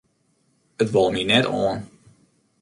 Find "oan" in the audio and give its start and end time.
1.59-1.79